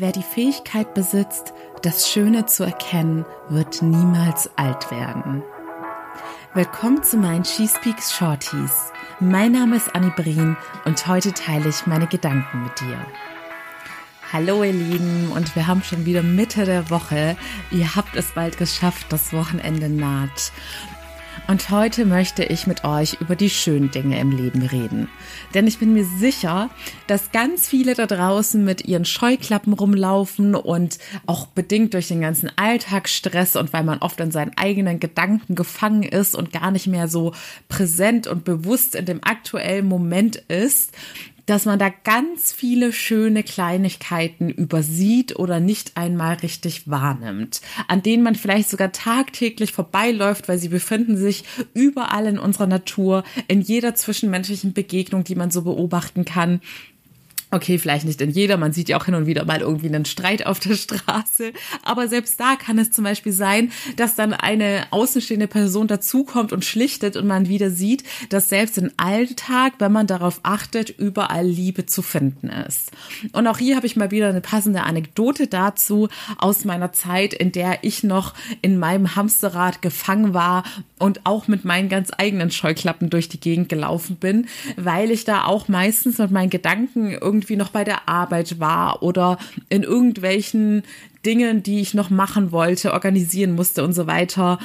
[0.00, 1.52] Wer die Fähigkeit besitzt,
[1.82, 5.42] das Schöne zu erkennen, wird niemals alt werden.
[6.54, 8.92] Willkommen zu meinen She Speaks Shorties.
[9.18, 12.96] Mein Name ist Annie Brien und heute teile ich meine Gedanken mit dir.
[14.32, 17.36] Hallo ihr Lieben und wir haben schon wieder Mitte der Woche.
[17.72, 20.52] Ihr habt es bald geschafft, das Wochenende naht.
[21.50, 25.08] Und heute möchte ich mit euch über die schönen Dinge im Leben reden.
[25.54, 26.68] Denn ich bin mir sicher,
[27.06, 32.50] dass ganz viele da draußen mit ihren Scheuklappen rumlaufen und auch bedingt durch den ganzen
[32.56, 37.08] Alltagsstress und weil man oft in seinen eigenen Gedanken gefangen ist und gar nicht mehr
[37.08, 37.32] so
[37.70, 40.92] präsent und bewusst in dem aktuellen Moment ist,
[41.48, 48.22] dass man da ganz viele schöne Kleinigkeiten übersieht oder nicht einmal richtig wahrnimmt, an denen
[48.22, 53.94] man vielleicht sogar tagtäglich vorbeiläuft, weil sie befinden sich überall in unserer Natur, in jeder
[53.94, 56.60] zwischenmenschlichen Begegnung, die man so beobachten kann.
[57.50, 60.04] Okay, vielleicht nicht in jeder, man sieht ja auch hin und wieder mal irgendwie einen
[60.04, 61.52] Streit auf der Straße,
[61.82, 66.66] aber selbst da kann es zum Beispiel sein, dass dann eine außenstehende Person dazukommt und
[66.66, 71.86] schlichtet und man wieder sieht, dass selbst im Alltag, wenn man darauf achtet, überall Liebe
[71.86, 72.90] zu finden ist.
[73.32, 77.52] Und auch hier habe ich mal wieder eine passende Anekdote dazu aus meiner Zeit, in
[77.52, 80.64] der ich noch in meinem Hamsterrad gefangen war
[80.98, 85.44] und auch mit meinen ganz eigenen Scheuklappen durch die Gegend gelaufen bin, weil ich da
[85.44, 90.82] auch meistens mit meinen Gedanken irgendwie noch bei der Arbeit war oder in irgendwelchen
[91.24, 94.58] Dingen, die ich noch machen wollte, organisieren musste und so weiter,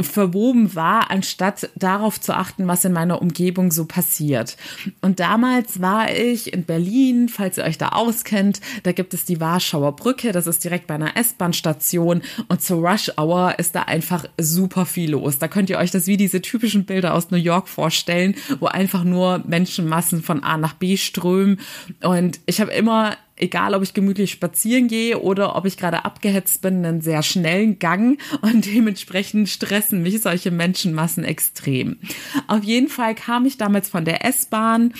[0.00, 4.56] verwoben war, anstatt darauf zu achten, was in meiner Umgebung so passiert.
[5.00, 9.40] Und damals war ich in Berlin, falls ihr euch da auskennt, da gibt es die
[9.40, 14.24] Warschauer Brücke, das ist direkt bei einer S-Bahn-Station und zur Rush Hour ist da einfach
[14.38, 15.38] super viel los.
[15.38, 19.04] Da könnt ihr euch das wie diese typischen Bilder aus New York vorstellen, wo einfach
[19.04, 21.60] nur Menschenmassen von A nach B strömen
[22.02, 26.62] und ich habe immer egal ob ich gemütlich spazieren gehe oder ob ich gerade abgehetzt
[26.62, 31.98] bin, einen sehr schnellen Gang und dementsprechend stressen mich solche Menschenmassen extrem.
[32.46, 34.94] Auf jeden Fall kam ich damals von der S-Bahn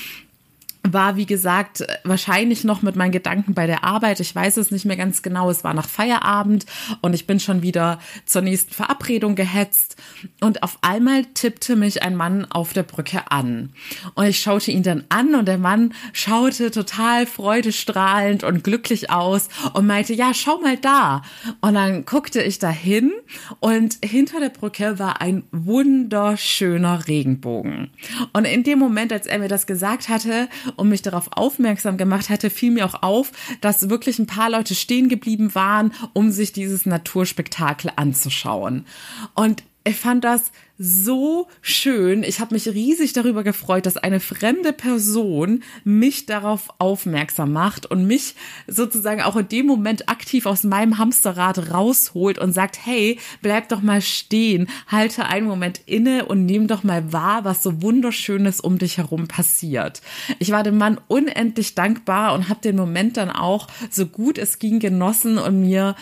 [0.92, 4.20] war, wie gesagt, wahrscheinlich noch mit meinen Gedanken bei der Arbeit.
[4.20, 5.50] Ich weiß es nicht mehr ganz genau.
[5.50, 6.66] Es war nach Feierabend
[7.00, 9.96] und ich bin schon wieder zur nächsten Verabredung gehetzt.
[10.40, 13.70] Und auf einmal tippte mich ein Mann auf der Brücke an.
[14.14, 19.48] Und ich schaute ihn dann an und der Mann schaute total freudestrahlend und glücklich aus
[19.74, 21.22] und meinte, ja, schau mal da.
[21.60, 23.12] Und dann guckte ich dahin
[23.60, 27.90] und hinter der Brücke war ein wunderschöner Regenbogen.
[28.32, 32.30] Und in dem Moment, als er mir das gesagt hatte und mich darauf aufmerksam gemacht
[32.30, 36.52] hatte, fiel mir auch auf, dass wirklich ein paar Leute stehen geblieben waren, um sich
[36.52, 38.86] dieses Naturspektakel anzuschauen.
[39.34, 42.22] Und ich fand das so schön.
[42.22, 48.06] Ich habe mich riesig darüber gefreut, dass eine fremde Person mich darauf aufmerksam macht und
[48.06, 48.34] mich
[48.66, 53.80] sozusagen auch in dem Moment aktiv aus meinem Hamsterrad rausholt und sagt, hey, bleib doch
[53.80, 58.76] mal stehen, halte einen Moment inne und nimm doch mal wahr, was so wunderschönes um
[58.78, 60.02] dich herum passiert.
[60.40, 64.58] Ich war dem Mann unendlich dankbar und habe den Moment dann auch so gut es
[64.58, 65.94] ging genossen und mir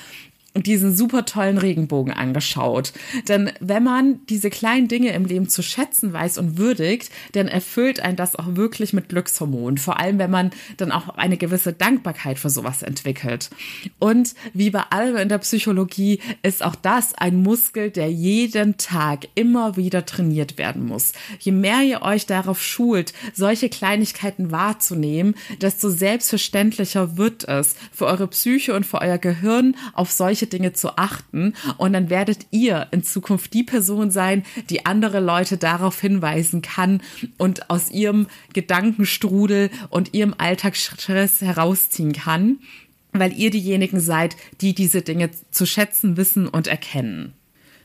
[0.63, 2.93] diesen super tollen Regenbogen angeschaut.
[3.29, 8.01] Denn wenn man diese kleinen Dinge im Leben zu schätzen weiß und würdigt, dann erfüllt
[8.01, 9.79] ein das auch wirklich mit Glückshormonen.
[9.79, 13.51] Vor allem, wenn man dann auch eine gewisse Dankbarkeit für sowas entwickelt.
[13.99, 19.27] Und wie bei allem in der Psychologie ist auch das ein Muskel, der jeden Tag
[19.35, 21.13] immer wieder trainiert werden muss.
[21.41, 28.29] Je mehr ihr euch darauf schult, solche Kleinigkeiten wahrzunehmen, desto selbstverständlicher wird es für eure
[28.29, 31.55] Psyche und für euer Gehirn auf solche solche Dinge zu achten.
[31.79, 37.03] Und dann werdet ihr in Zukunft die Person sein, die andere Leute darauf hinweisen kann
[37.39, 42.59] und aus ihrem Gedankenstrudel und ihrem Alltagsstress herausziehen kann,
[43.13, 47.33] weil ihr diejenigen seid, die diese Dinge zu schätzen wissen und erkennen.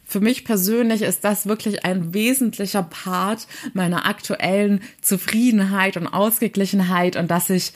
[0.03, 7.29] Für mich persönlich ist das wirklich ein wesentlicher Part meiner aktuellen Zufriedenheit und Ausgeglichenheit und
[7.29, 7.73] dass ich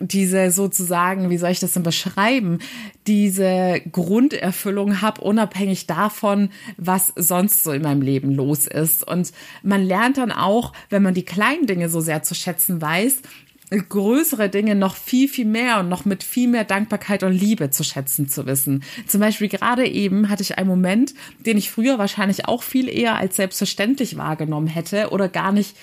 [0.00, 2.58] diese sozusagen, wie soll ich das denn beschreiben,
[3.06, 9.06] diese Grunderfüllung habe, unabhängig davon, was sonst so in meinem Leben los ist.
[9.06, 9.32] Und
[9.62, 13.22] man lernt dann auch, wenn man die kleinen Dinge so sehr zu schätzen weiß,
[13.70, 17.84] größere Dinge noch viel, viel mehr und noch mit viel mehr Dankbarkeit und Liebe zu
[17.84, 18.82] schätzen zu wissen.
[19.06, 21.12] Zum Beispiel gerade eben hatte ich einen Moment,
[21.44, 25.76] den ich früher wahrscheinlich auch viel eher als selbstverständlich wahrgenommen hätte oder gar nicht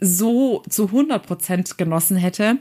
[0.00, 2.58] so zu 100 Prozent genossen hätte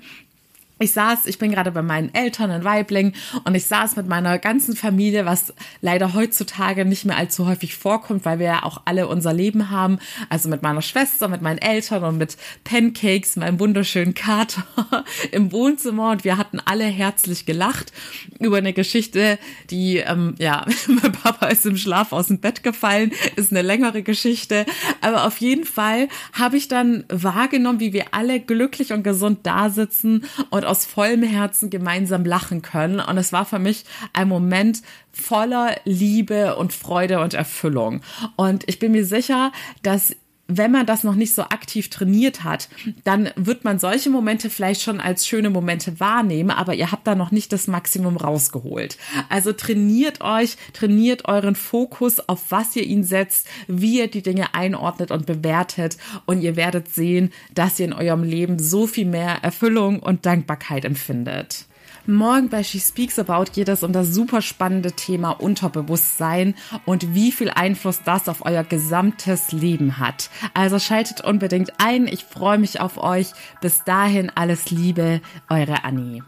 [0.80, 4.40] ich saß, ich bin gerade bei meinen Eltern in Weibling und ich saß mit meiner
[4.40, 9.08] ganzen Familie, was leider heutzutage nicht mehr allzu häufig vorkommt, weil wir ja auch alle
[9.08, 10.00] unser Leben haben.
[10.30, 14.64] Also mit meiner Schwester, mit meinen Eltern und mit Pancakes, meinem wunderschönen Kater
[15.32, 17.92] im Wohnzimmer und wir hatten alle herzlich gelacht
[18.40, 19.38] über eine Geschichte,
[19.70, 24.02] die, ähm, ja, mein Papa ist im Schlaf aus dem Bett gefallen, ist eine längere
[24.02, 24.66] Geschichte.
[25.02, 29.70] Aber auf jeden Fall habe ich dann wahrgenommen, wie wir alle glücklich und gesund da
[29.70, 33.00] sitzen und aus vollem Herzen gemeinsam lachen können.
[33.00, 34.82] Und es war für mich ein Moment
[35.12, 38.02] voller Liebe und Freude und Erfüllung.
[38.36, 39.52] Und ich bin mir sicher,
[39.84, 40.16] dass
[40.50, 42.70] wenn man das noch nicht so aktiv trainiert hat,
[43.04, 47.14] dann wird man solche Momente vielleicht schon als schöne Momente wahrnehmen, aber ihr habt da
[47.16, 48.98] noch nicht das Maximum rausgeholt.
[49.30, 54.56] Also trainiert euch, trainiert euren Fokus, auf was ihr ihn setzt, wie ihr die Dinge
[54.56, 59.44] einordnet und bewertet und ihr werdet sehen, dass ihr in eurem Leben so viel mehr
[59.44, 61.69] Erfüllung und Dankbarkeit empfindet.
[62.10, 67.32] Morgen bei She Speaks About geht es um das super spannende Thema Unterbewusstsein und wie
[67.32, 70.32] viel Einfluss das auf euer gesamtes Leben hat.
[70.56, 72.08] Also schaltet unbedingt ein.
[72.08, 73.28] Ich freue mich auf euch.
[73.62, 76.24] Bis dahin alles Liebe, eure Annie.